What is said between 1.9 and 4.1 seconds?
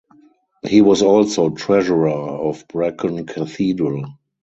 of Brecon Cathedral.